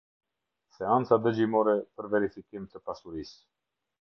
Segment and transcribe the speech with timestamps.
[0.77, 3.41] Seanca Dëgjimore për Verifikim të Pasurisë.